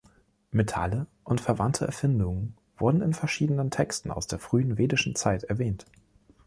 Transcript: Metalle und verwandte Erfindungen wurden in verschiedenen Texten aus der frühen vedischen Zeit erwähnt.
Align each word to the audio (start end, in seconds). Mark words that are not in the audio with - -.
Metalle 0.49 1.05
und 1.23 1.41
verwandte 1.41 1.85
Erfindungen 1.85 2.57
wurden 2.75 3.03
in 3.03 3.13
verschiedenen 3.13 3.69
Texten 3.69 4.09
aus 4.09 4.25
der 4.25 4.39
frühen 4.39 4.79
vedischen 4.79 5.13
Zeit 5.13 5.43
erwähnt. 5.43 5.85